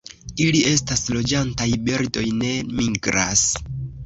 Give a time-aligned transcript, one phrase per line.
[0.45, 2.51] Ili estas loĝantaj birdoj, ne
[2.81, 3.47] migras.